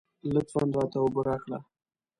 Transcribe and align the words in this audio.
لطفاً 0.33 0.63
راته 0.77 0.97
اوبه 1.01 1.21
راکړه. 1.27 1.59